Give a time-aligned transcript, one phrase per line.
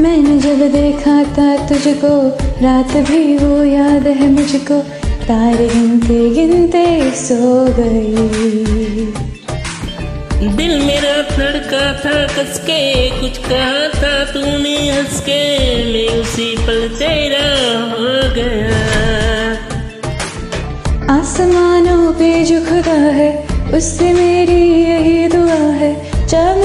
[0.00, 2.12] मैंने जब देखा था तुझको
[2.62, 4.78] रात भी वो याद है मुझको।
[5.24, 7.38] तारे गिनते गिनते सो
[7.76, 8.14] गई।
[10.56, 12.80] दिल मेरा धड़का था कसके
[13.20, 15.40] कुछ कहा था तूने हंस के
[15.84, 17.46] मैं उसी पल तेरा
[17.92, 18.82] हो गया।
[21.14, 23.30] आसमानों पे जो खुदा है
[23.74, 25.94] उससे मेरी यही दुआ है।
[26.26, 26.64] चाँद